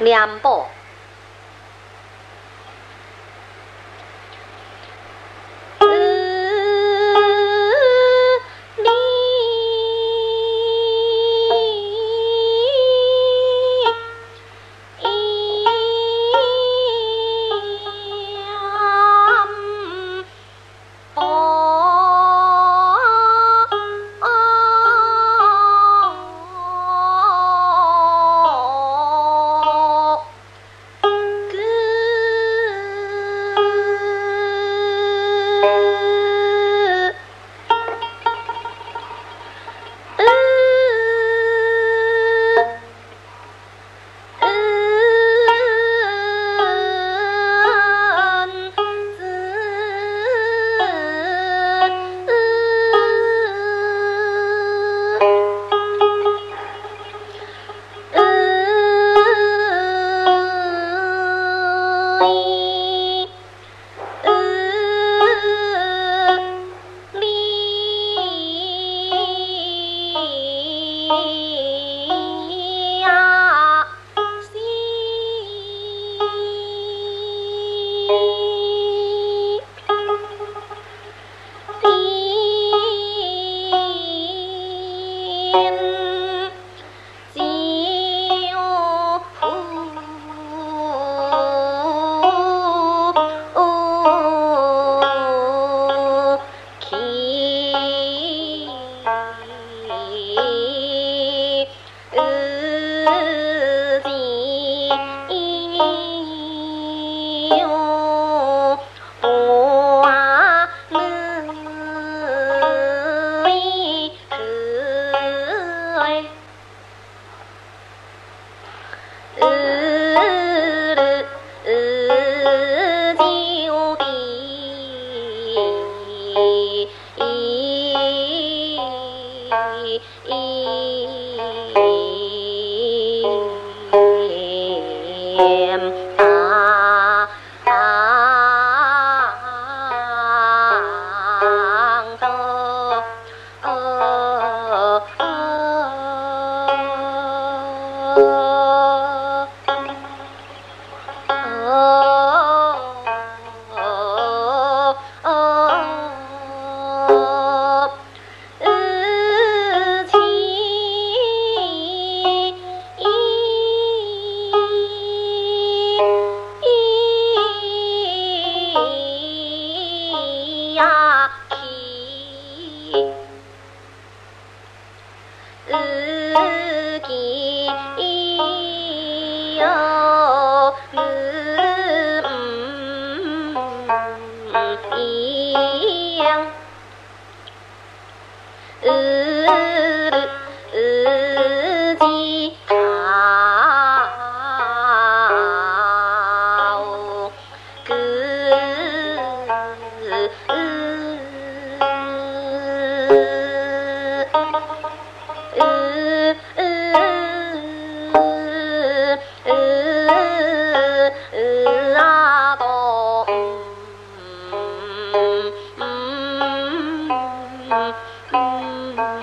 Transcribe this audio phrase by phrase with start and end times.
[0.00, 0.73] 两包。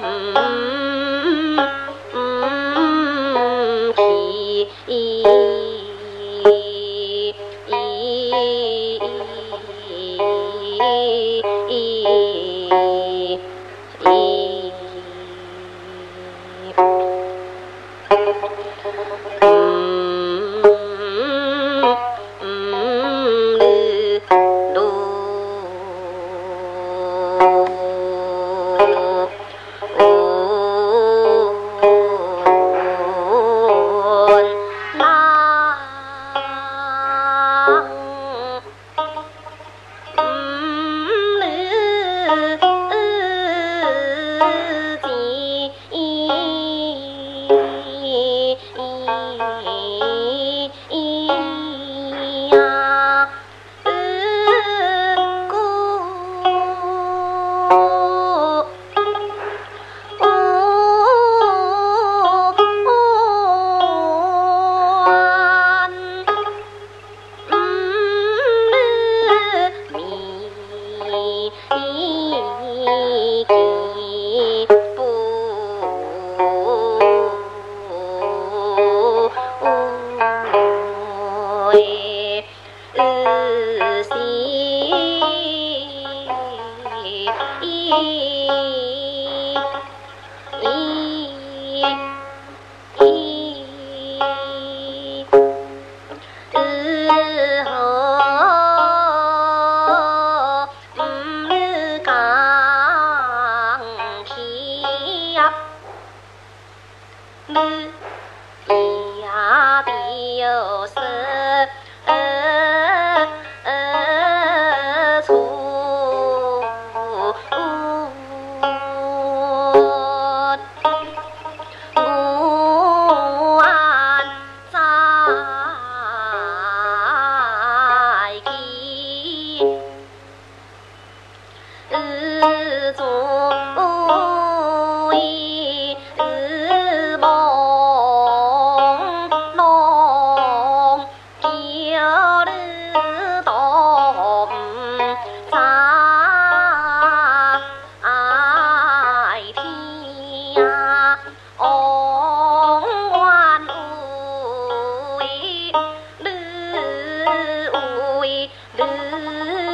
[0.03, 0.50] Mm-hmm.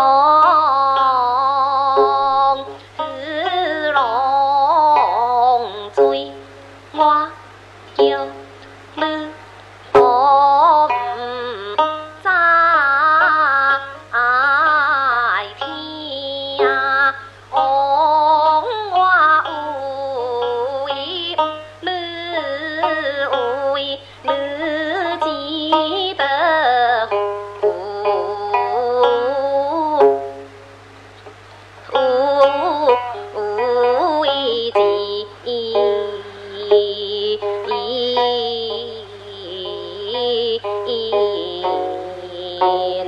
[0.00, 2.64] 龙
[2.96, 4.00] 是龙
[6.92, 7.28] 我
[7.98, 8.16] 有
[8.96, 9.04] 了。
[40.52, 42.99] e